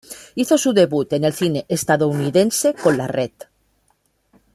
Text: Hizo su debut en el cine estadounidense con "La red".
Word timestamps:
Hizo 0.33 0.57
su 0.57 0.73
debut 0.73 1.13
en 1.13 1.25
el 1.25 1.31
cine 1.31 1.63
estadounidense 1.69 2.73
con 2.73 2.97
"La 2.97 3.05
red". 3.05 3.29